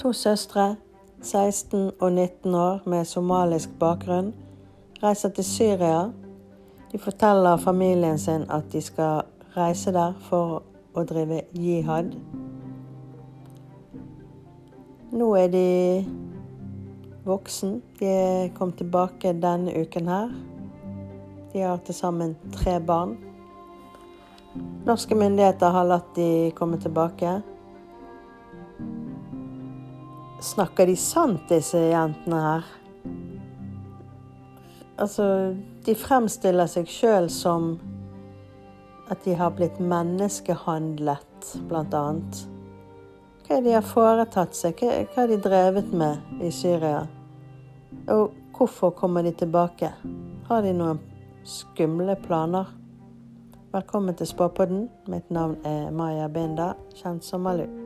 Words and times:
To 0.00 0.12
søstre, 0.12 0.76
16 1.22 1.90
og 2.00 2.12
19 2.12 2.54
år 2.54 2.88
med 2.88 3.04
somalisk 3.04 3.70
bakgrunn, 3.80 4.30
reiser 5.02 5.28
til 5.28 5.44
Syria. 5.44 6.06
De 6.92 6.98
forteller 6.98 7.56
familien 7.56 8.18
sin 8.18 8.46
at 8.50 8.72
de 8.72 8.80
skal 8.80 9.20
reise 9.56 9.92
der 9.92 10.16
for 10.30 10.62
å 10.96 11.04
drive 11.04 11.42
jihad. 11.52 12.16
Nå 15.12 15.28
er 15.36 15.52
de 15.52 15.66
voksen. 17.28 17.82
De 18.00 18.08
er 18.08 18.48
kommet 18.56 18.80
tilbake 18.80 19.36
denne 19.36 19.76
uken 19.84 20.08
her. 20.08 20.32
De 21.52 21.60
har 21.60 21.76
til 21.84 21.94
sammen 21.94 22.36
tre 22.56 22.80
barn. 22.80 23.18
Norske 24.88 25.14
myndigheter 25.14 25.76
har 25.76 25.92
latt 25.92 26.14
de 26.16 26.52
komme 26.56 26.80
tilbake. 26.80 27.42
Snakker 30.40 30.86
de 30.86 30.96
sant, 30.96 31.42
disse 31.48 31.76
jentene 31.76 32.38
her? 32.40 32.68
Altså, 35.00 35.24
de 35.84 35.94
fremstiller 35.96 36.68
seg 36.68 36.88
sjøl 36.88 37.28
som 37.32 37.74
at 39.12 39.20
de 39.26 39.34
har 39.36 39.52
blitt 39.56 39.76
menneskehandlet, 39.82 41.50
blant 41.68 41.96
annet. 41.96 42.40
Hva 43.44 43.58
er 43.58 43.66
de 43.66 43.74
har 43.74 43.84
foretatt 43.84 44.56
seg? 44.56 44.80
Hva, 44.80 45.02
hva 45.10 45.22
har 45.24 45.28
de 45.28 45.40
drevet 45.44 45.92
med 45.92 46.40
i 46.46 46.52
Syria? 46.54 47.02
Og 48.08 48.32
hvorfor 48.56 48.94
kommer 48.96 49.26
de 49.26 49.34
tilbake? 49.36 49.92
Har 50.48 50.64
de 50.64 50.72
noen 50.76 51.02
skumle 51.44 52.16
planer? 52.24 52.72
Velkommen 53.74 54.16
til 54.16 54.30
Spåpodden. 54.30 54.88
Mitt 55.10 55.28
navn 55.30 55.60
er 55.68 55.92
Maya 55.92 56.32
Binda, 56.32 56.72
kjent 56.96 57.28
som 57.28 57.44
Malu. 57.44 57.79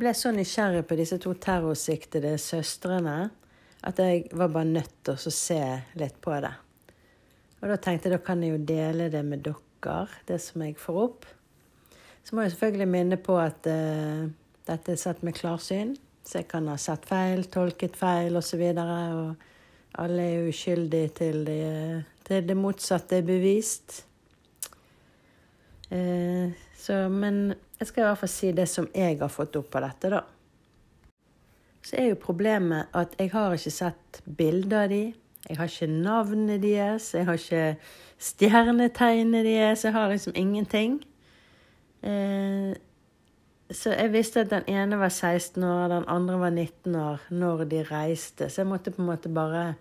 Jeg 0.00 0.06
ble 0.06 0.12
så 0.16 0.30
nysgjerrig 0.32 0.80
på 0.88 0.96
disse 0.96 1.16
to 1.20 1.34
terrorsiktede 1.44 2.30
søstrene 2.40 3.16
at 3.84 3.98
jeg 4.00 4.30
var 4.32 4.48
bare 4.54 4.70
nødt 4.70 4.94
til 5.04 5.12
å 5.12 5.32
se 5.36 5.58
litt 6.00 6.16
på 6.24 6.38
det. 6.40 6.54
Og 7.60 7.66
da 7.68 7.76
tenkte 7.76 8.08
jeg 8.08 8.14
da 8.14 8.20
kan 8.24 8.40
jeg 8.40 8.54
jo 8.54 8.62
dele 8.70 9.10
det 9.12 9.20
med 9.28 9.44
dere, 9.44 10.06
det 10.24 10.38
som 10.40 10.64
jeg 10.64 10.78
får 10.80 11.02
opp. 11.02 11.28
Så 12.24 12.32
må 12.32 12.46
jeg 12.46 12.54
selvfølgelig 12.54 12.88
minne 12.94 13.20
på 13.20 13.36
at 13.44 13.68
uh, 13.68 14.24
dette 14.72 14.96
er 14.96 15.02
sett 15.04 15.20
med 15.20 15.36
klarsyn. 15.36 15.92
Så 16.24 16.40
jeg 16.40 16.48
kan 16.48 16.72
ha 16.72 16.80
sett 16.80 17.04
feil, 17.04 17.44
tolket 17.52 18.00
feil 18.00 18.40
osv. 18.40 18.64
Og, 18.72 19.20
og 19.20 20.00
alle 20.00 20.30
er 20.30 20.48
uskyldige 20.48 21.16
til 21.20 21.44
det, 21.44 21.60
til 22.24 22.48
det 22.48 22.56
motsatte 22.56 23.20
er 23.20 23.28
bevist. 23.34 24.06
Uh, 25.90 26.52
så, 26.78 27.08
men 27.12 27.54
jeg 27.80 27.88
skal 27.88 28.02
i 28.02 28.06
hvert 28.08 28.20
fall 28.20 28.32
si 28.32 28.52
det 28.56 28.68
som 28.70 28.86
jeg 28.94 29.18
har 29.20 29.32
fått 29.32 29.56
opp 29.58 29.74
av 29.78 29.88
dette, 29.88 30.12
da. 30.12 30.22
Så 31.80 31.96
er 31.96 32.10
jo 32.10 32.20
problemet 32.20 32.92
at 32.96 33.16
jeg 33.18 33.32
har 33.32 33.56
ikke 33.56 33.72
sett 33.72 34.20
bilder 34.24 34.84
av 34.84 34.92
de. 34.92 35.04
Jeg 35.48 35.56
har 35.56 35.70
ikke 35.70 35.88
navnet 35.88 36.60
deres, 36.62 37.14
jeg 37.16 37.24
har 37.24 37.38
ikke 37.40 37.76
stjernetegnet 38.20 39.46
deres, 39.46 39.84
jeg 39.84 39.92
har 39.96 40.12
liksom 40.12 40.36
ingenting. 40.36 41.00
Eh, 42.02 42.76
så 43.70 43.94
jeg 43.94 44.12
visste 44.12 44.44
at 44.44 44.50
den 44.50 44.68
ene 44.68 44.98
var 45.00 45.08
16 45.08 45.64
år, 45.64 45.88
den 45.88 46.04
andre 46.08 46.38
var 46.40 46.50
19 46.50 46.94
år 46.94 47.24
når 47.30 47.64
de 47.64 47.82
reiste. 47.90 48.48
Så 48.48 48.60
jeg 48.60 48.68
måtte 48.68 48.90
på 48.90 49.02
en 49.02 49.08
måte 49.08 49.32
bare 49.32 49.74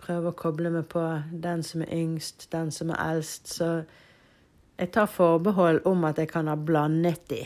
prøve 0.00 0.32
å 0.32 0.36
koble 0.36 0.72
meg 0.72 0.88
på 0.90 1.02
den 1.30 1.62
som 1.62 1.84
er 1.84 1.92
yngst, 1.94 2.48
den 2.52 2.70
som 2.74 2.90
er 2.90 3.02
eldst. 3.10 3.54
Så 3.54 3.82
jeg 4.80 4.92
tar 4.94 5.10
forbehold 5.12 5.82
om 5.88 6.06
at 6.08 6.18
jeg 6.20 6.30
kan 6.30 6.48
ha 6.48 6.56
blandet 6.56 7.26
de. 7.28 7.42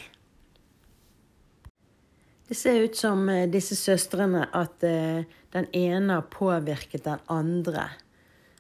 Det 2.49 2.55
ser 2.55 2.85
ut 2.85 2.97
som 2.97 3.25
eh, 3.33 3.49
disse 3.51 3.75
søstrene 3.75 4.45
at 4.55 4.85
eh, 4.87 5.25
den 5.55 5.67
ene 5.75 6.21
har 6.21 6.29
påvirket 6.31 7.07
den 7.09 7.23
andre. 7.33 7.89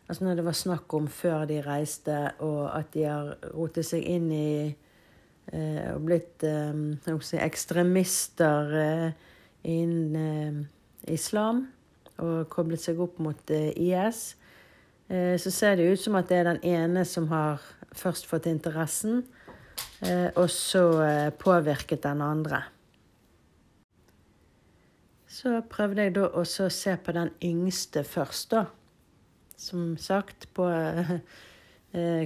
Altså 0.09 0.25
når 0.25 0.41
det 0.41 0.47
var 0.49 0.57
snakk 0.59 0.95
om 0.97 1.07
før 1.09 1.45
de 1.49 1.61
reiste, 1.63 2.17
og 2.43 2.67
at 2.75 2.91
de 2.97 3.05
har 3.07 3.35
rotet 3.55 3.87
seg 3.87 4.03
inn 4.09 4.27
i 4.35 4.49
eh, 4.67 5.87
og 5.95 6.03
blitt 6.09 6.45
si, 6.45 7.39
ekstremister 7.39 8.75
innen 9.65 10.65
islam 11.07 11.69
og 12.19 12.49
koblet 12.51 12.83
seg 12.83 12.99
opp 13.01 13.21
mot 13.23 13.51
IS. 13.55 14.35
Så 15.09 15.51
ser 15.53 15.77
det 15.77 15.89
ut 15.93 16.01
som 16.01 16.17
at 16.17 16.29
det 16.31 16.37
er 16.41 16.47
den 16.49 16.61
ene 16.65 17.03
som 17.09 17.27
har 17.33 17.61
først 17.99 18.27
fått 18.29 18.47
interessen, 18.51 19.23
eh, 20.05 20.31
og 20.37 20.49
så 20.51 20.85
eh, 21.05 21.31
påvirket 21.39 22.03
den 22.05 22.23
andre. 22.25 22.63
Så 25.29 25.59
prøvde 25.71 26.07
jeg 26.07 26.15
da 26.15 26.29
også 26.31 26.69
å 26.69 26.75
se 26.75 26.95
på 26.97 27.15
den 27.17 27.33
yngste 27.43 28.05
først, 28.07 28.53
da. 28.55 28.67
Som 29.57 29.97
sagt, 29.99 30.49
på 30.55 30.69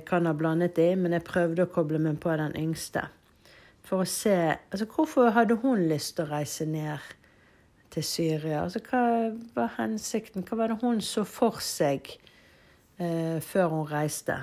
kan 0.08 0.24
ha 0.24 0.32
blandet 0.32 0.78
i, 0.80 0.94
men 0.96 1.12
jeg 1.12 1.26
prøvde 1.28 1.66
å 1.66 1.68
koble 1.68 1.98
meg 2.00 2.16
på 2.22 2.32
den 2.40 2.54
yngste. 2.56 3.02
For 3.84 4.00
å 4.00 4.08
se 4.08 4.32
altså 4.54 4.86
Hvorfor 4.88 5.28
hadde 5.36 5.58
hun 5.60 5.82
lyst 5.90 6.14
til 6.16 6.24
å 6.24 6.30
reise 6.30 6.64
ned 6.64 7.04
til 7.92 8.04
Syria? 8.04 8.62
Altså 8.62 8.80
Hva 8.86 9.02
var 9.52 9.74
hensikten? 9.76 10.46
Hva 10.48 10.56
var 10.62 10.72
det 10.72 10.78
hun 10.80 11.02
så 11.04 11.26
for 11.28 11.60
seg? 11.60 12.08
eh, 12.98 13.40
før 13.40 13.68
hun 13.68 13.86
reiste. 13.90 14.36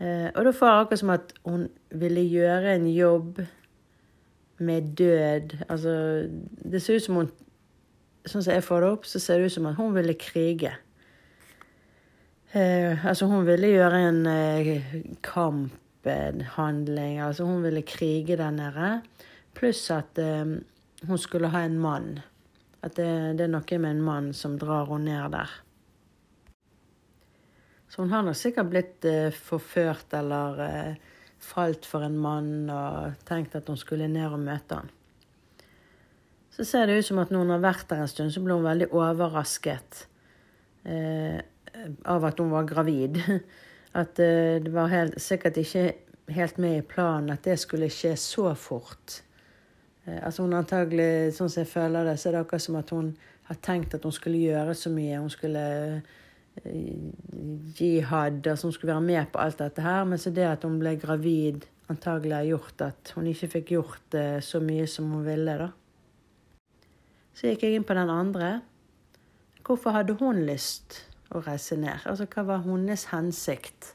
Eh, 0.00 0.28
og 0.34 0.44
da 0.46 0.52
får 0.56 0.70
jeg 0.70 0.82
akkurat 0.82 1.02
som 1.02 1.12
at 1.12 1.32
hun 1.44 1.66
ville 2.00 2.22
gjøre 2.24 2.74
en 2.74 2.86
jobb 2.88 3.42
med 4.60 4.94
død. 4.96 5.56
Altså, 5.68 5.92
det 6.72 6.82
ser 6.82 7.00
ut 7.00 7.08
som 7.08 7.22
hun 7.22 7.32
Sånn 8.28 8.42
som 8.44 8.52
jeg 8.52 8.64
får 8.66 8.82
det 8.84 8.88
opp, 8.92 9.06
så 9.08 9.16
ser 9.16 9.38
det 9.40 9.48
ut 9.48 9.52
som 9.54 9.66
at 9.70 9.78
hun 9.78 9.94
ville 9.96 10.12
krige. 10.20 10.74
Eh, 12.52 13.06
altså, 13.06 13.30
hun 13.30 13.46
ville 13.46 13.70
gjøre 13.70 14.00
en 14.10 14.18
eh, 14.28 14.82
kamphandling. 15.24 17.14
Altså, 17.24 17.46
hun 17.48 17.62
ville 17.64 17.80
krige 17.80 18.36
der 18.36 18.52
nede. 18.52 18.90
Pluss 19.56 19.86
at 19.90 20.20
eh, 20.20 20.52
hun 21.08 21.18
skulle 21.18 21.48
ha 21.48 21.64
en 21.64 21.78
mann. 21.80 22.18
At 22.84 23.00
det, 23.00 23.08
det 23.40 23.46
er 23.48 23.54
noe 23.54 23.80
med 23.80 23.90
en 23.90 24.04
mann 24.04 24.30
som 24.36 24.58
drar 24.60 24.92
henne 24.92 25.08
ned 25.08 25.32
der. 25.32 25.56
Så 27.90 28.02
hun 28.04 28.12
har 28.14 28.22
nok 28.22 28.38
sikkert 28.38 28.70
blitt 28.70 29.06
eh, 29.08 29.34
forført 29.34 30.14
eller 30.14 30.60
eh, 30.66 30.92
falt 31.42 31.88
for 31.88 32.06
en 32.06 32.18
mann 32.20 32.70
og 32.70 33.16
tenkt 33.26 33.56
at 33.58 33.68
hun 33.68 33.78
skulle 33.80 34.08
ned 34.10 34.30
og 34.30 34.42
møte 34.42 34.78
han. 34.78 34.92
Så 36.54 36.66
ser 36.68 36.86
det 36.86 37.00
ut 37.00 37.08
som 37.08 37.18
at 37.22 37.32
når 37.32 37.44
hun 37.44 37.54
har 37.54 37.64
vært 37.64 37.88
der 37.90 38.04
en 38.04 38.10
stund, 38.10 38.30
så 38.34 38.42
ble 38.44 38.58
hun 38.58 38.66
veldig 38.66 38.90
overrasket 38.92 40.04
eh, 40.84 41.40
av 42.04 42.26
at 42.28 42.38
hun 42.42 42.52
var 42.52 42.68
gravid. 42.68 43.18
At 44.00 44.20
eh, 44.22 44.60
det 44.62 44.70
var 44.70 44.86
helt, 44.92 45.16
sikkert 45.18 45.56
ikke 45.58 45.88
helt 46.30 46.58
med 46.62 46.76
i 46.78 46.86
planen 46.86 47.32
at 47.34 47.42
det 47.42 47.56
skulle 47.58 47.88
skje 47.90 48.12
så 48.22 48.52
fort. 48.54 49.16
Eh, 50.04 50.20
altså 50.22 50.44
hun 50.44 50.54
antagelig, 50.54 51.32
Sånn 51.34 51.50
som 51.50 51.64
jeg 51.64 51.72
føler 51.72 52.06
det, 52.06 52.14
så 52.20 52.28
er 52.28 52.36
det 52.36 52.42
akkurat 52.44 52.62
som 52.62 52.78
at 52.78 52.92
hun 52.94 53.08
har 53.48 53.58
tenkt 53.66 53.96
at 53.98 54.06
hun 54.06 54.14
skulle 54.14 54.38
gjøre 54.38 54.76
så 54.78 54.92
mye. 54.94 55.18
Hun 55.18 55.32
skulle 55.32 55.64
jihad, 57.74 58.58
som 58.58 58.72
skulle 58.72 58.92
være 58.92 59.00
med 59.00 59.26
på 59.32 59.38
alt 59.38 59.58
dette 59.58 59.82
her. 59.82 60.04
Men 60.04 60.18
så 60.18 60.30
det 60.30 60.46
at 60.46 60.64
hun 60.64 60.78
ble 60.80 60.96
gravid, 61.00 61.66
antagelig 61.88 62.36
har 62.36 62.48
gjort 62.48 62.82
at 62.86 63.12
hun 63.16 63.26
ikke 63.26 63.48
fikk 63.56 63.72
gjort 63.76 64.16
uh, 64.18 64.40
så 64.40 64.60
mye 64.60 64.86
som 64.86 65.10
hun 65.10 65.24
ville, 65.26 65.56
da. 65.58 65.70
Så 67.34 67.48
gikk 67.48 67.64
jeg 67.64 67.78
inn 67.78 67.86
på 67.86 67.96
den 67.96 68.10
andre. 68.10 68.60
Hvorfor 69.64 69.94
hadde 69.94 70.16
hun 70.20 70.42
lyst 70.46 71.04
å 71.30 71.42
reise 71.44 71.78
ned? 71.78 72.02
Altså 72.04 72.26
hva 72.30 72.44
var 72.46 72.64
hennes 72.66 73.06
hensikt 73.12 73.94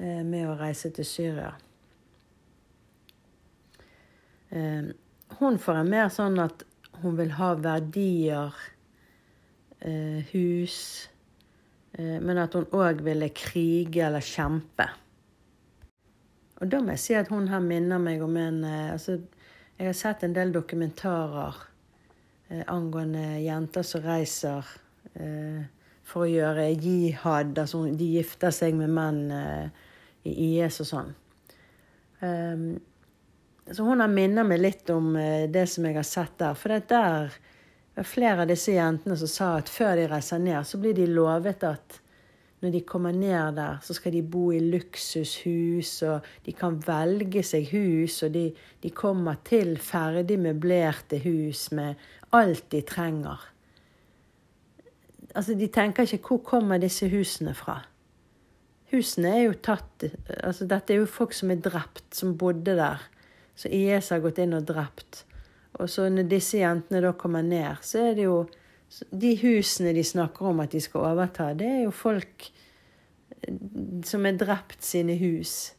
uh, 0.00 0.22
med 0.24 0.48
å 0.48 0.56
reise 0.58 0.90
til 0.90 1.08
Syria? 1.08 1.52
Uh, 4.52 4.94
hun 5.40 5.60
får 5.60 5.82
en 5.82 5.92
mer 5.92 6.08
sånn 6.12 6.40
at 6.40 6.64
hun 7.02 7.16
vil 7.18 7.34
ha 7.36 7.52
verdier, 7.60 8.56
hus 10.32 10.78
Eh, 11.06 11.15
men 11.96 12.38
at 12.42 12.52
hun 12.52 12.66
òg 12.76 13.00
ville 13.06 13.30
krige 13.32 14.02
eller 14.04 14.24
kjempe. 14.24 14.88
Og 16.60 16.68
da 16.72 16.80
må 16.80 16.94
jeg 16.94 17.02
si 17.02 17.16
at 17.16 17.28
hun 17.32 17.48
her 17.50 17.60
minner 17.64 18.00
meg 18.00 18.22
om 18.24 18.36
en 18.40 18.62
eh, 18.64 18.92
altså, 18.94 19.18
Jeg 19.76 19.90
har 19.90 19.96
sett 19.96 20.22
en 20.24 20.32
del 20.36 20.54
dokumentarer 20.54 21.56
eh, 22.48 22.62
angående 22.72 23.42
jenter 23.44 23.84
som 23.84 24.04
reiser 24.06 24.64
eh, 25.20 25.66
for 26.06 26.24
å 26.24 26.30
gjøre 26.30 26.70
jihad. 26.72 27.52
Altså 27.60 27.82
de 27.92 28.08
gifter 28.14 28.54
seg 28.56 28.78
med 28.78 28.94
menn 28.96 29.20
eh, 29.36 29.66
i 30.24 30.56
IS 30.56 30.80
og 30.86 30.88
sånn. 30.88 31.12
Um, 32.24 32.70
så 33.68 33.84
hun 33.84 34.00
har 34.00 34.08
minner 34.08 34.46
meg 34.48 34.62
litt 34.62 34.88
om 34.94 35.12
eh, 35.20 35.44
det 35.52 35.66
som 35.68 35.84
jeg 35.84 35.98
har 35.98 36.08
sett 36.08 36.38
der. 36.40 36.56
For 36.56 36.72
det 36.72 36.86
er 36.86 36.88
der 36.94 37.36
flere 38.04 38.42
av 38.42 38.50
disse 38.50 38.74
jentene 38.74 39.16
som 39.16 39.30
sa 39.30 39.52
at 39.56 39.70
før 39.72 39.96
de 39.96 40.08
reiser 40.10 40.42
ned, 40.42 40.66
så 40.68 40.80
blir 40.80 40.92
de 40.96 41.06
lovet 41.08 41.64
at 41.64 42.00
når 42.60 42.72
de 42.72 42.80
kommer 42.88 43.12
ned 43.12 43.56
der, 43.56 43.80
så 43.84 43.94
skal 43.94 44.12
de 44.12 44.22
bo 44.22 44.48
i 44.52 44.60
luksushus, 44.60 45.90
og 46.08 46.24
de 46.46 46.54
kan 46.56 46.78
velge 46.86 47.42
seg 47.44 47.68
hus, 47.72 48.22
og 48.24 48.32
de, 48.32 48.46
de 48.82 48.92
kommer 48.96 49.36
til 49.44 49.76
ferdig 49.80 50.38
møblerte 50.40 51.20
hus 51.24 51.68
med 51.76 52.00
alt 52.36 52.64
de 52.72 52.80
trenger. 52.80 53.44
Altså, 55.34 55.54
De 55.54 55.68
tenker 55.68 56.02
ikke 56.02 56.28
'hvor 56.28 56.42
kommer 56.44 56.78
disse 56.78 57.08
husene 57.08 57.54
fra'? 57.54 57.84
Husene 58.90 59.28
er 59.28 59.42
jo 59.42 59.52
tatt 59.52 60.04
altså 60.42 60.66
Dette 60.66 60.94
er 60.94 60.96
jo 61.02 61.06
folk 61.06 61.32
som 61.32 61.50
er 61.50 61.60
drept, 61.60 62.14
som 62.14 62.38
bodde 62.38 62.76
der. 62.76 63.02
Så 63.56 63.68
IS 63.68 64.08
har 64.08 64.20
gått 64.20 64.38
inn 64.38 64.52
og 64.52 64.66
drept. 64.68 65.24
Og 65.80 65.90
så 65.92 66.08
når 66.08 66.28
disse 66.30 66.60
jentene 66.60 67.02
da 67.04 67.12
kommer 67.18 67.44
ned, 67.44 67.82
så 67.84 68.10
er 68.10 68.16
det 68.18 68.28
jo 68.28 68.46
De 69.10 69.32
husene 69.40 69.90
de 69.92 70.02
snakker 70.06 70.46
om 70.46 70.60
at 70.62 70.70
de 70.70 70.80
skal 70.80 71.08
overta, 71.08 71.48
det 71.58 71.66
er 71.66 71.80
jo 71.82 71.90
folk 71.90 72.44
som 74.06 74.26
er 74.26 74.38
drept 74.38 74.84
sine 74.86 75.16
hus. 75.18 75.74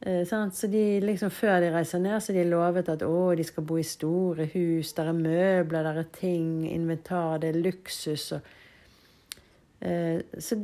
Eh, 0.00 0.22
så 0.26 0.66
de 0.66 1.00
liksom 1.00 1.30
Før 1.30 1.60
de 1.60 1.72
reiser 1.74 1.98
ned, 1.98 2.20
så 2.22 2.32
de 2.32 2.44
lovet 2.46 2.88
at 2.88 3.02
å, 3.02 3.34
de 3.34 3.44
skal 3.44 3.66
bo 3.66 3.78
i 3.78 3.86
store 3.86 4.46
hus. 4.54 4.92
Der 4.94 5.10
er 5.10 5.18
møbler, 5.18 5.82
der 5.82 6.02
er 6.04 6.10
ting, 6.14 6.68
inventar, 6.70 7.38
det 7.42 7.50
er 7.50 7.62
luksus. 7.66 8.32
Og, 8.32 8.40
eh, 9.80 10.22
så 10.38 10.62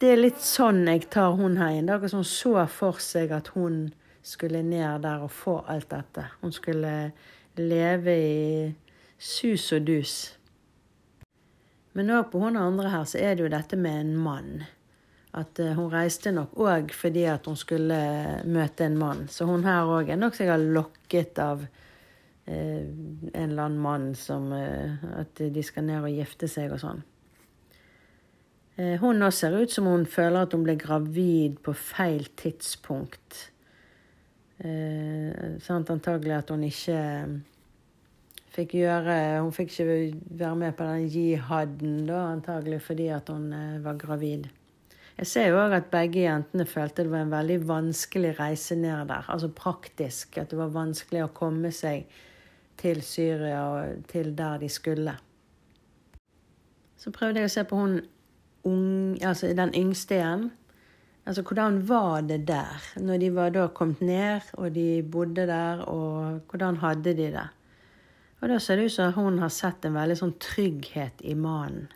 det 0.00 0.10
er 0.10 0.20
litt 0.20 0.40
sånn 0.44 0.84
jeg 0.88 1.06
tar 1.12 1.36
hun 1.38 1.58
her 1.60 1.76
inn. 1.76 1.86
Det 1.86 1.92
er 1.92 2.00
akkurat 2.00 2.16
som 2.16 2.24
hun 2.24 2.32
så 2.32 2.56
for 2.72 3.00
seg 3.00 3.32
at 3.32 3.52
hun 3.54 3.86
skulle 4.24 4.62
ned 4.64 5.04
der 5.04 5.24
og 5.24 5.32
få 5.32 5.58
alt 5.68 5.90
dette. 5.92 6.26
Hun 6.40 6.52
skulle 6.52 7.12
leve 7.58 8.14
i 8.14 8.74
sus 9.18 9.70
og 9.72 9.86
dus. 9.86 10.14
Men 11.94 12.10
òg 12.10 12.32
på 12.32 12.40
hun 12.42 12.58
andre 12.58 12.90
her 12.90 13.04
så 13.06 13.20
er 13.22 13.36
det 13.36 13.44
jo 13.44 13.52
dette 13.52 13.78
med 13.78 14.00
en 14.00 14.16
mann 14.18 14.64
at 15.34 15.58
eh, 15.62 15.74
hun 15.74 15.90
reiste 15.90 16.32
nok 16.34 16.54
òg 16.62 16.92
fordi 16.94 17.24
at 17.30 17.46
hun 17.46 17.56
skulle 17.58 17.98
møte 18.46 18.86
en 18.86 18.98
mann. 18.98 19.24
Så 19.30 19.46
hun 19.46 19.66
her 19.66 19.86
òg 19.90 20.10
er 20.10 20.20
nok 20.20 20.36
sikkert 20.38 20.66
lokket 20.74 21.40
av 21.42 21.64
eh, 21.64 22.84
en 22.84 23.48
eller 23.48 23.64
annen 23.66 23.82
mann 23.82 24.12
som 24.18 24.52
eh, 24.54 25.02
At 25.18 25.38
de 25.38 25.62
skal 25.62 25.86
ned 25.88 26.02
og 26.02 26.14
gifte 26.14 26.50
seg 26.50 26.74
og 26.74 26.82
sånn. 26.82 27.02
Eh, 28.76 28.96
hun 28.98 29.20
nå 29.22 29.30
ser 29.30 29.54
ut 29.54 29.70
som 29.70 29.86
hun 29.86 30.06
føler 30.06 30.42
at 30.42 30.54
hun 30.54 30.64
ble 30.66 30.74
gravid 30.78 31.60
på 31.62 31.74
feil 31.78 32.26
tidspunkt. 32.38 33.50
Eh, 34.58 35.58
sant, 35.64 35.90
antagelig 35.90 36.36
at 36.36 36.50
hun 36.54 36.62
ikke 36.62 36.98
fikk 38.54 38.76
gjøre 38.78 39.16
Hun 39.42 39.50
fikk 39.50 39.72
ikke 39.72 39.86
være 40.38 40.58
med 40.60 40.76
på 40.78 40.86
den 40.86 41.08
jihaden, 41.10 41.96
da, 42.06 42.20
antagelig 42.36 42.82
fordi 42.86 43.08
at 43.10 43.32
hun 43.32 43.48
eh, 43.52 43.80
var 43.82 43.98
gravid. 43.98 44.46
Jeg 45.18 45.26
ser 45.26 45.48
jo 45.50 45.58
òg 45.62 45.74
at 45.76 45.90
begge 45.90 46.24
jentene 46.24 46.66
følte 46.66 47.04
det 47.04 47.10
var 47.10 47.26
en 47.26 47.34
veldig 47.34 47.58
vanskelig 47.68 48.32
reise 48.38 48.74
ned 48.78 49.08
der. 49.10 49.26
Altså 49.30 49.48
praktisk. 49.48 50.38
At 50.38 50.50
det 50.50 50.58
var 50.58 50.74
vanskelig 50.74 51.22
å 51.22 51.34
komme 51.34 51.70
seg 51.74 52.08
til 52.78 53.02
Syria 53.02 53.60
og 53.70 54.08
til 54.10 54.32
der 54.38 54.58
de 54.58 54.68
skulle. 54.68 55.14
Så 56.98 57.12
prøvde 57.14 57.42
jeg 57.42 57.50
å 57.50 57.54
se 57.54 57.64
på 57.68 57.78
hun 57.78 58.00
unge, 58.64 59.22
altså 59.22 59.52
den 59.54 59.74
yngste 59.76 60.18
igjen. 60.18 60.48
Altså 61.24 61.42
hvordan 61.42 61.78
var 61.88 62.20
det 62.28 62.42
der? 62.48 62.84
Når 63.00 63.20
de 63.20 63.28
var 63.34 63.52
da 63.54 63.66
kommet 63.72 64.00
ned, 64.04 64.50
og 64.60 64.74
de 64.74 65.02
bodde 65.02 65.46
der, 65.48 65.84
og 65.88 66.40
hvordan 66.50 66.76
hadde 66.82 67.14
de 67.16 67.30
det? 67.32 67.48
Og 68.42 68.48
da 68.50 68.58
ser 68.60 68.76
det 68.76 68.90
ut 68.90 68.92
som 68.92 69.12
hun 69.16 69.38
har 69.40 69.52
sett 69.52 69.86
en 69.88 69.96
veldig 69.96 70.18
sånn 70.20 70.34
trygghet 70.42 71.22
i 71.24 71.32
mannen. 71.38 71.86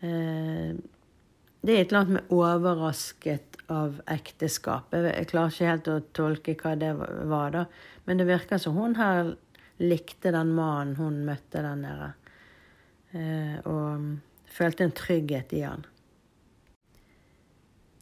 Eh, 0.00 0.72
det 1.60 1.74
er 1.74 1.82
et 1.82 1.90
eller 1.90 2.00
annet 2.00 2.14
med 2.14 2.32
overrasket 2.32 3.58
av 3.72 3.98
ekteskapet. 4.08 5.10
Jeg 5.10 5.28
klarer 5.32 5.52
ikke 5.52 5.70
helt 5.72 5.90
å 5.90 5.96
tolke 6.16 6.54
hva 6.60 6.72
det 6.78 6.92
var, 6.96 7.50
da. 7.52 7.64
Men 8.06 8.22
det 8.22 8.28
virker 8.30 8.62
som 8.62 8.78
hun 8.78 8.96
her 8.96 9.34
likte 9.82 10.32
den 10.32 10.54
mannen 10.56 10.96
hun 10.96 11.20
møtte 11.26 11.60
der 11.60 11.76
nede. 11.80 12.08
Eh, 13.12 13.58
og 13.68 14.08
følte 14.56 14.86
en 14.86 14.96
trygghet 14.96 15.52
i 15.58 15.66
han. 15.66 15.84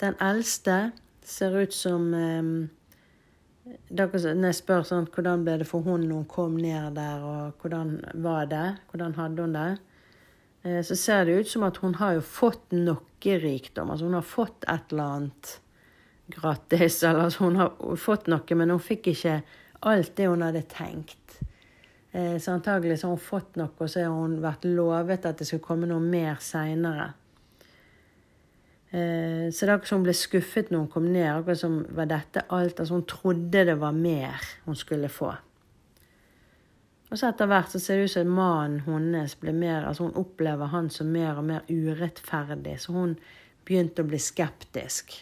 Den 0.01 0.17
eldste 0.21 0.93
ser 1.25 1.55
ut 1.57 1.75
som 1.75 2.09
eh, 2.15 2.43
Når 3.95 4.17
jeg 4.19 4.57
spør 4.59 4.85
sånn, 4.85 5.09
hvordan 5.15 5.45
ble 5.47 5.59
det 5.63 5.69
for 5.69 5.87
hun 5.87 6.05
når 6.05 6.23
hun 6.23 6.29
kom 6.29 6.57
ned 6.61 6.99
der, 6.99 7.23
og 7.25 7.63
hvordan 7.63 7.97
var 8.25 8.49
det? 8.51 8.67
Hvordan 8.91 9.15
hadde 9.17 9.47
hun 9.47 9.57
det? 9.57 9.69
Eh, 10.65 10.83
så 10.85 10.97
ser 10.97 11.25
det 11.25 11.39
ut 11.41 11.49
som 11.49 11.65
at 11.67 11.81
hun 11.85 11.97
har 12.01 12.19
jo 12.19 12.25
fått 12.25 12.75
noe 12.77 13.39
rikdom. 13.41 13.91
Altså 13.91 14.09
hun 14.09 14.19
har 14.19 14.27
fått 14.29 14.67
et 14.69 14.93
eller 14.93 15.17
annet 15.17 15.55
gratis. 16.35 17.03
Eller 17.03 17.29
altså 17.29 17.45
hun 17.49 17.57
har 17.61 17.73
fått 18.01 18.29
noe, 18.33 18.59
men 18.59 18.73
hun 18.75 18.83
fikk 18.83 19.13
ikke 19.15 19.41
alt 19.85 20.15
det 20.17 20.29
hun 20.29 20.45
hadde 20.45 20.65
tenkt. 20.69 21.41
Eh, 22.13 22.39
så 22.39 22.55
antagelig 22.55 23.01
så 23.01 23.09
har 23.09 23.17
hun 23.17 23.29
fått 23.29 23.61
noe, 23.61 23.73
og 23.79 23.91
så 23.91 24.05
har 24.05 24.15
hun 24.15 24.39
vært 24.45 24.65
lovet 24.69 25.27
at 25.29 25.41
det 25.41 25.49
skulle 25.49 25.65
komme 25.65 25.89
noe 25.91 26.03
mer 26.03 26.41
seinere. 26.45 27.13
Eh, 28.95 29.51
så 29.51 29.67
det 29.67 29.73
er 29.73 29.75
akkurat 29.75 29.91
som 29.91 29.99
hun 29.99 30.07
ble 30.07 30.15
skuffet 30.15 30.71
når 30.71 30.85
hun 30.85 30.93
kom 30.93 31.09
ned. 31.11 31.27
akkurat 31.33 31.59
som 31.59 31.81
var 31.97 32.07
dette 32.07 32.45
alt, 32.49 32.79
altså 32.79 32.95
Hun 32.95 33.09
trodde 33.11 33.65
det 33.67 33.75
var 33.81 33.93
mer 33.93 34.41
hun 34.65 34.77
skulle 34.77 35.09
få. 35.09 35.35
Og 37.11 37.19
så 37.19 37.29
etter 37.29 37.47
hvert 37.47 37.71
så 37.71 37.79
ser 37.79 37.99
det 37.99 38.05
ut 38.05 38.11
som 38.11 38.31
mannen 38.31 38.81
hennes 38.87 39.35
blir 39.39 39.55
mer 39.55 39.85
Altså 39.87 40.07
hun 40.07 40.17
opplever 40.19 40.67
han 40.67 40.91
som 40.91 41.07
mer 41.07 41.39
og 41.39 41.45
mer 41.45 41.63
urettferdig, 41.69 42.81
så 42.81 42.93
hun 42.93 43.17
begynte 43.65 44.03
å 44.03 44.09
bli 44.09 44.19
skeptisk. 44.19 45.15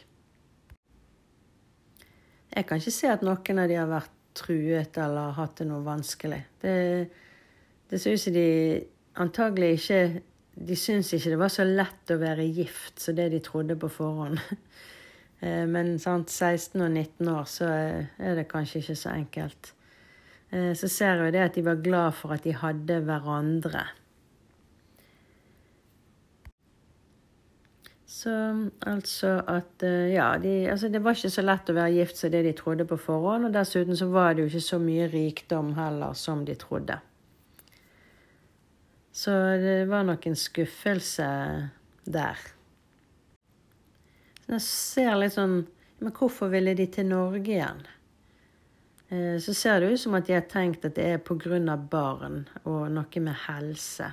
Jeg 2.53 2.67
kan 2.67 2.81
ikke 2.81 2.93
se 2.93 3.09
at 3.09 3.23
noen 3.25 3.59
av 3.59 3.69
de 3.69 3.77
har 3.81 3.89
vært 3.89 4.11
truet 4.37 4.99
eller 4.99 5.37
hatt 5.37 5.57
det 5.61 5.69
noe 5.69 5.85
vanskelig. 5.85 6.43
Det, 6.61 6.75
det 7.89 8.01
ser 8.01 8.17
ut 8.17 8.21
som 8.21 8.37
de 8.37 8.49
antagelig 9.21 9.73
ikke 9.79 10.23
De 10.55 10.77
syntes 10.77 11.15
ikke 11.17 11.33
det 11.33 11.41
var 11.41 11.53
så 11.53 11.65
lett 11.65 12.13
å 12.13 12.19
være 12.21 12.45
gift 12.53 13.01
som 13.01 13.17
det 13.17 13.31
de 13.33 13.41
trodde 13.45 13.79
på 13.81 13.93
forhånd. 14.01 14.43
Eh, 15.43 15.65
men 15.67 15.97
sant, 15.99 16.31
16 16.31 16.79
og 16.85 16.93
19 16.93 17.29
år 17.33 17.49
så 17.51 17.67
er 17.67 18.37
det 18.39 18.45
kanskje 18.47 18.79
ikke 18.79 18.95
så 19.01 19.11
enkelt. 19.11 19.73
Eh, 20.55 20.69
så 20.79 20.87
ser 20.87 21.19
jeg 21.19 21.35
det 21.35 21.41
at 21.43 21.59
de 21.59 21.65
var 21.67 21.81
glad 21.83 22.15
for 22.15 22.37
at 22.37 22.45
de 22.47 22.55
hadde 22.55 23.01
hverandre. 23.09 23.83
Så 28.07 28.33
altså 28.87 29.41
at 29.51 29.83
eh, 29.83 30.13
Ja, 30.13 30.37
de, 30.39 30.71
altså 30.71 30.89
det 30.93 31.03
var 31.03 31.19
ikke 31.19 31.33
så 31.33 31.43
lett 31.43 31.71
å 31.73 31.75
være 31.81 31.97
gift 31.97 32.21
som 32.21 32.31
det 32.31 32.45
de 32.47 32.53
trodde 32.55 32.87
på 32.87 33.01
forhånd. 33.01 33.49
Og 33.49 33.57
dessuten 33.57 33.99
så 33.99 34.13
var 34.13 34.35
det 34.35 34.45
jo 34.45 34.53
ikke 34.53 34.69
så 34.69 34.79
mye 34.83 35.09
rikdom 35.11 35.73
heller 35.75 36.15
som 36.15 36.45
de 36.47 36.55
trodde. 36.55 37.01
Så 39.13 39.31
det 39.61 39.85
var 39.91 40.07
nok 40.09 40.27
en 40.27 40.37
skuffelse 40.37 41.29
der. 42.05 42.39
Så 44.43 44.57
jeg 44.57 44.65
ser 44.67 45.17
litt 45.21 45.37
sånn 45.37 45.63
Men 46.03 46.15
hvorfor 46.17 46.51
ville 46.51 46.73
de 46.75 46.89
til 46.91 47.07
Norge 47.07 47.53
igjen? 47.53 47.85
Eh, 49.13 49.37
så 49.39 49.55
ser 49.55 49.81
det 49.81 49.93
ut 49.93 50.01
som 50.03 50.17
at 50.19 50.27
de 50.27 50.35
har 50.35 50.49
tenkt 50.51 50.87
at 50.89 50.97
det 50.97 51.05
er 51.13 51.21
pga. 51.23 51.77
barn 51.77 52.49
og 52.65 52.91
noe 52.91 53.21
med 53.23 53.37
helse. 53.47 54.09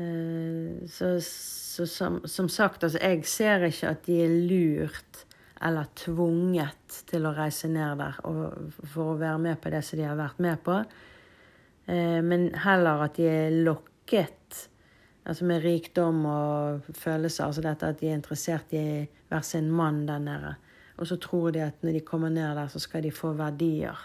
Eh, 0.00 0.88
så, 0.88 1.18
så 1.20 1.86
som, 1.86 2.20
som, 2.24 2.48
sagt, 2.48 2.84
altså 2.84 2.98
jeg 2.98 3.26
ser 3.26 3.66
ikke 3.68 3.90
at 3.90 4.06
de 4.06 4.22
er 4.24 4.38
lurt 4.48 5.26
eller 5.60 5.90
tvunget 5.94 7.02
til 7.10 7.26
å 7.26 7.34
reise 7.36 7.68
ned 7.68 7.98
der 8.00 8.16
for 8.22 9.12
å 9.12 9.20
være 9.20 9.38
med 9.38 9.60
på 9.60 9.70
det 9.74 9.82
som 9.84 10.00
de 10.00 10.08
har 10.08 10.16
vært 10.16 10.40
med 10.40 10.62
på. 10.64 10.80
Eh, 11.90 12.20
men 12.22 12.50
heller 12.62 13.02
at 13.06 13.18
de 13.18 13.26
er 13.26 13.56
lokket 13.66 14.68
altså 15.26 15.46
med 15.46 15.64
rikdom 15.64 16.24
og 16.26 16.86
følelser. 16.94 17.48
Altså 17.48 17.64
dette 17.64 17.90
at 17.90 18.00
de 18.00 18.10
er 18.10 18.18
interessert 18.20 18.72
i 18.76 18.84
hver 19.30 19.46
sin 19.46 19.70
mann 19.70 20.06
der 20.08 20.22
nede. 20.22 20.54
Og 20.96 21.06
så 21.06 21.16
tror 21.16 21.50
de 21.50 21.62
at 21.64 21.82
når 21.82 21.98
de 21.98 22.00
kommer 22.00 22.28
ned 22.28 22.56
der, 22.56 22.66
så 22.68 22.78
skal 22.78 23.02
de 23.02 23.12
få 23.12 23.32
verdier. 23.32 23.96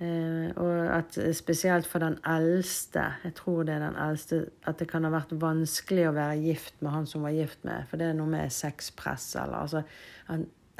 Eh, 0.00 0.50
og 0.56 0.96
at 0.96 1.18
spesielt 1.36 1.86
for 1.86 2.02
den 2.02 2.18
eldste, 2.26 3.04
jeg 3.24 3.34
tror 3.34 3.62
det 3.62 3.74
er 3.74 3.84
den 3.86 3.96
eldste, 4.08 4.46
at 4.66 4.78
det 4.78 4.88
kan 4.90 5.04
ha 5.06 5.12
vært 5.14 5.36
vanskelig 5.38 6.08
å 6.08 6.16
være 6.16 6.40
gift 6.42 6.82
med 6.82 6.90
han 6.90 7.06
som 7.06 7.22
var 7.22 7.36
gift 7.36 7.62
med, 7.64 7.86
for 7.88 8.02
det 8.02 8.10
er 8.10 8.18
noe 8.18 8.26
med 8.30 8.52
sexpress 8.52 9.36
eller 9.36 9.62
altså 9.62 9.84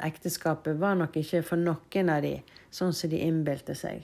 Ekteskapet 0.03 0.75
var 0.75 0.97
nok 0.99 1.15
ikke 1.15 1.39
for 1.47 1.55
noen 1.55 2.09
av 2.11 2.25
de 2.25 2.33
sånn 2.67 2.91
som 2.91 3.09
de 3.09 3.21
innbilte 3.23 3.71
seg. 3.79 4.03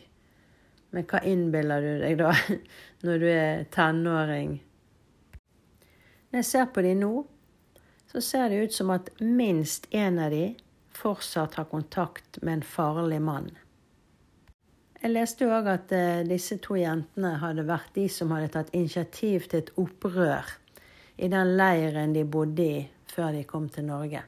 Men 0.91 1.07
hva 1.07 1.21
innbiller 1.27 1.83
du 1.83 1.91
deg 2.03 2.17
da, 2.19 2.33
når 3.05 3.23
du 3.23 3.27
er 3.31 3.63
tenåring? 3.71 4.57
Når 6.31 6.41
jeg 6.41 6.47
ser 6.47 6.67
på 6.71 6.83
de 6.85 6.93
nå, 6.95 7.13
så 8.11 8.21
ser 8.23 8.51
det 8.51 8.65
ut 8.65 8.75
som 8.75 8.91
at 8.91 9.09
minst 9.19 9.87
én 9.95 10.19
av 10.19 10.31
de 10.35 10.51
fortsatt 10.95 11.55
har 11.59 11.69
kontakt 11.71 12.41
med 12.41 12.59
en 12.59 12.65
farlig 12.67 13.21
mann. 13.23 13.49
Jeg 15.01 15.15
leste 15.15 15.47
òg 15.49 15.67
at 15.71 15.93
eh, 15.97 16.23
disse 16.27 16.59
to 16.61 16.75
jentene 16.77 17.33
hadde 17.41 17.65
vært 17.65 17.95
de 17.95 18.05
som 18.11 18.33
hadde 18.35 18.51
tatt 18.53 18.75
initiativ 18.77 19.47
til 19.49 19.63
et 19.63 19.71
opprør 19.81 20.51
i 21.17 21.29
den 21.31 21.55
leiren 21.57 22.13
de 22.13 22.25
bodde 22.27 22.67
i 22.67 22.83
før 23.09 23.31
de 23.33 23.41
kom 23.47 23.65
til 23.71 23.87
Norge. 23.87 24.21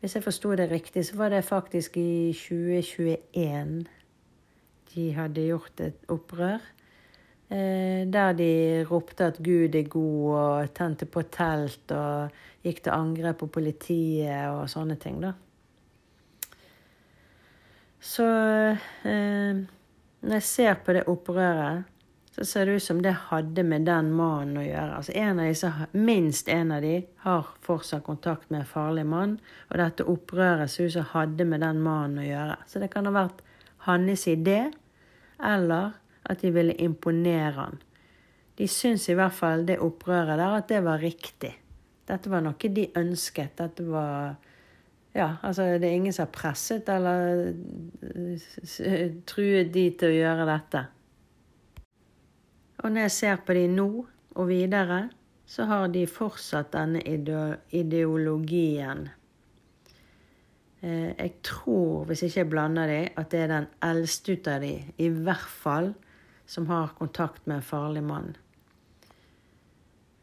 Hvis 0.00 0.14
jeg 0.14 0.24
forsto 0.24 0.54
det 0.56 0.70
riktig, 0.70 1.04
så 1.06 1.18
var 1.18 1.34
det 1.34 1.44
faktisk 1.44 1.98
i 2.00 2.32
2021 2.32 3.84
de 4.94 5.10
hadde 5.16 5.46
gjort 5.48 5.80
et 5.84 6.10
opprør. 6.12 6.64
Eh, 7.48 8.04
der 8.12 8.32
de 8.36 8.84
ropte 8.90 9.30
at 9.32 9.38
Gud 9.40 9.74
er 9.74 9.88
god, 9.88 10.24
og 10.36 10.74
tente 10.76 11.08
på 11.08 11.24
telt 11.32 11.92
og 11.96 12.34
gikk 12.64 12.82
til 12.84 12.92
angrep 12.92 13.40
på 13.40 13.48
politiet 13.58 14.50
og 14.52 14.66
sånne 14.68 14.98
ting, 15.00 15.20
da. 15.22 15.32
Så 17.98 18.26
eh, 19.08 19.62
når 20.20 20.36
jeg 20.38 20.46
ser 20.46 20.76
på 20.84 20.94
det 20.96 21.06
opprøret, 21.10 21.88
så 22.38 22.44
ser 22.44 22.68
det 22.68 22.76
ut 22.78 22.84
som 22.84 23.00
det 23.02 23.14
hadde 23.32 23.64
med 23.66 23.88
den 23.88 24.12
mannen 24.14 24.60
å 24.60 24.62
gjøre. 24.62 25.00
Altså 25.00 25.14
en 25.18 25.40
av 25.42 25.48
disse, 25.48 25.72
Minst 25.98 26.48
en 26.52 26.70
av 26.76 26.84
de 26.84 27.00
har 27.24 27.48
fortsatt 27.66 28.04
kontakt 28.06 28.52
med 28.52 28.60
en 28.60 28.68
farlig 28.68 29.06
mann. 29.10 29.38
Og 29.72 29.80
dette 29.80 30.06
opprøret 30.06 30.70
ser 30.70 30.86
ut 30.86 30.94
som 30.94 31.08
hadde 31.16 31.48
med 31.48 31.64
den 31.66 31.80
mannen 31.82 32.20
å 32.22 32.28
gjøre. 32.28 32.60
Så 32.70 32.78
det 32.78 32.92
kan 32.92 33.08
ha 33.10 33.14
vært 33.16 33.42
hans 33.86 34.26
idé, 34.30 34.70
eller 35.38 35.96
at 36.28 36.42
de 36.42 36.50
ville 36.52 36.74
imponere 36.82 37.54
han. 37.56 37.78
De 38.58 38.66
syns 38.68 39.06
i 39.08 39.14
hvert 39.14 39.34
fall 39.34 39.64
det 39.68 39.78
opprøret 39.84 40.38
der 40.40 40.58
at 40.58 40.68
det 40.70 40.82
var 40.84 40.98
riktig. 41.02 41.52
Dette 42.08 42.30
var 42.32 42.42
noe 42.42 42.70
de 42.74 42.88
ønsket. 42.98 43.58
Dette 43.58 43.86
var 43.86 44.36
Ja, 45.16 45.36
altså 45.42 45.64
det 45.80 45.88
er 45.88 45.96
ingen 45.96 46.12
som 46.12 46.26
har 46.26 46.34
presset 46.34 46.88
eller 46.92 47.54
truet 49.26 49.72
de 49.74 49.84
til 49.98 50.10
å 50.10 50.18
gjøre 50.18 50.44
dette. 50.46 50.82
Og 52.84 52.92
når 52.92 53.08
jeg 53.08 53.14
ser 53.16 53.40
på 53.42 53.56
de 53.56 53.64
nå 53.72 53.88
og 54.36 54.48
videre, 54.50 55.08
så 55.48 55.64
har 55.66 55.88
de 55.90 56.04
fortsatt 56.06 56.70
denne 56.76 57.00
ideologien. 57.72 59.08
Eh, 60.82 61.14
jeg 61.18 61.32
tror, 61.42 62.04
hvis 62.04 62.22
ikke 62.22 62.40
jeg 62.40 62.50
blander 62.50 62.86
de, 62.86 63.00
at 63.16 63.30
det 63.32 63.40
er 63.40 63.50
den 63.50 63.66
eldste 63.82 64.36
ut 64.36 64.50
av 64.50 64.60
de, 64.62 64.74
i 64.98 65.08
hvert 65.08 65.50
fall, 65.62 65.94
som 66.46 66.68
har 66.70 66.94
kontakt 66.98 67.46
med 67.46 67.56
en 67.56 67.66
farlig 67.66 68.04
mann. 68.04 68.36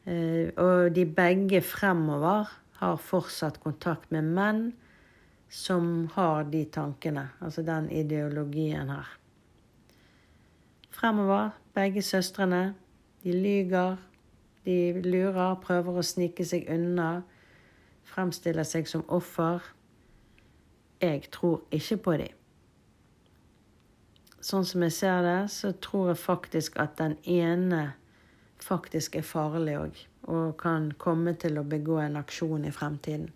Eh, 0.06 0.54
og 0.58 0.96
de 0.96 1.06
begge 1.06 1.62
fremover 1.62 2.50
har 2.80 2.98
fortsatt 3.02 3.60
kontakt 3.64 4.12
med 4.12 4.28
menn 4.38 4.66
som 5.50 6.08
har 6.14 6.44
de 6.52 6.66
tankene, 6.66 7.30
altså 7.42 7.62
den 7.66 7.90
ideologien 7.92 8.90
her. 8.90 9.12
Fremover 10.92 11.50
begge 11.76 12.02
søstrene. 12.02 12.76
De 13.24 13.34
lyger, 13.34 13.98
de 14.66 15.02
lurer, 15.02 15.56
prøver 15.62 15.98
å 16.00 16.04
snike 16.06 16.46
seg 16.46 16.70
unna. 16.72 17.24
Fremstiller 18.06 18.64
seg 18.68 18.88
som 18.88 19.04
offer. 19.12 19.64
Jeg 21.06 21.30
tror 21.32 21.62
ikke 21.74 21.98
på 22.08 22.18
dem. 22.24 22.42
Sånn 24.46 24.66
som 24.68 24.84
jeg 24.86 24.94
ser 24.94 25.24
det, 25.26 25.40
så 25.54 25.72
tror 25.82 26.12
jeg 26.12 26.22
faktisk 26.22 26.78
at 26.82 27.00
den 27.00 27.16
ene 27.24 27.96
faktisk 28.62 29.18
er 29.18 29.26
farlig 29.26 29.80
òg. 29.80 30.04
Og 30.30 30.54
kan 30.62 30.92
komme 31.02 31.34
til 31.38 31.58
å 31.62 31.66
begå 31.66 31.98
en 32.02 32.18
aksjon 32.22 32.66
i 32.66 32.74
fremtiden. 32.74 33.30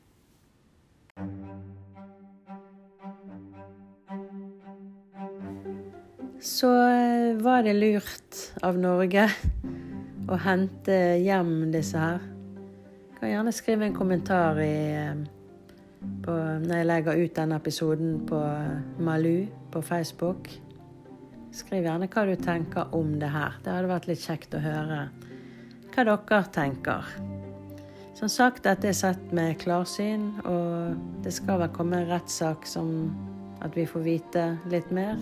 så 6.39 6.89
eh, 6.89 7.35
var 7.37 7.63
det 7.63 7.73
lurt 7.73 8.37
av 8.63 8.77
Norge 8.79 9.25
å 10.29 10.37
hente 10.39 10.95
hjem 11.19 11.69
disse 11.73 11.99
her. 11.99 12.23
Jeg 12.23 13.19
kan 13.19 13.33
gjerne 13.33 13.53
skrive 13.55 13.87
en 13.87 13.97
kommentar 13.97 14.59
i, 14.63 14.75
eh, 14.95 15.38
på, 15.99 16.33
når 16.63 16.75
jeg 16.81 16.87
legger 16.89 17.23
ut 17.23 17.35
denne 17.35 17.59
episoden 17.59 18.19
på 18.29 18.39
Malu 19.03 19.47
på 19.71 19.81
Facebook. 19.81 20.49
Skriv 21.55 21.87
gjerne 21.87 22.09
hva 22.11 22.25
du 22.29 22.35
tenker 22.39 22.93
om 22.95 23.17
det 23.21 23.31
her. 23.33 23.57
Det 23.63 23.73
hadde 23.73 23.91
vært 23.91 24.07
litt 24.11 24.23
kjekt 24.23 24.55
å 24.55 24.63
høre 24.63 25.07
hva 25.99 26.05
dere 26.05 26.43
tenker. 26.55 27.07
Som 28.15 28.29
sagt, 28.31 28.63
dette 28.63 28.89
er 28.89 28.95
sett 28.95 29.33
med 29.35 29.57
klarsyn, 29.61 30.29
og 30.47 31.23
det 31.23 31.31
skal 31.35 31.61
vel 31.61 31.71
komme 31.75 32.01
en 32.01 32.09
rettssak 32.11 32.67
som 32.67 33.09
at 33.63 33.75
vi 33.75 33.85
får 33.87 34.03
vite 34.03 34.45
litt 34.71 34.91
mer. 34.95 35.19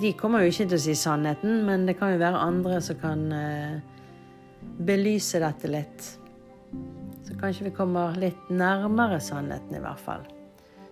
De 0.00 0.12
kommer 0.18 0.42
jo 0.42 0.50
ikke 0.52 0.68
til 0.70 0.78
å 0.78 0.82
si 0.82 0.96
sannheten, 0.98 1.62
men 1.66 1.86
det 1.86 1.96
kan 2.00 2.14
jo 2.14 2.22
være 2.22 2.42
andre 2.42 2.80
som 2.82 2.98
kan 3.02 3.26
eh, 3.34 3.78
belyse 4.80 5.42
dette 5.42 5.70
litt. 5.70 6.08
Kanskje 7.40 7.70
vi 7.70 7.72
kommer 7.72 8.16
litt 8.20 8.50
nærmere 8.52 9.20
sannheten, 9.20 9.76
i 9.76 9.80
hvert 9.80 10.00
fall. 10.04 10.26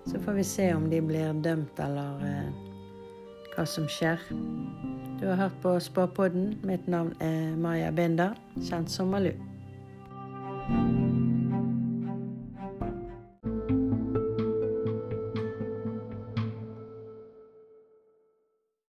Så 0.08 0.20
får 0.24 0.38
vi 0.38 0.44
se 0.48 0.70
om 0.74 0.86
de 0.90 1.02
blir 1.04 1.36
dømt, 1.44 1.80
eller 1.84 2.24
eh, 2.24 2.48
hva 3.52 3.66
som 3.68 3.88
skjer. 3.92 4.22
Du 5.20 5.26
har 5.28 5.36
hørt 5.36 5.60
på 5.60 5.74
Spåpodden. 5.82 6.54
Mitt 6.64 6.88
navn 6.88 7.12
er 7.20 7.52
Maja 7.60 7.92
Binder, 7.92 8.32
kjent 8.64 8.88
som 8.90 9.12
Malu. 9.12 9.34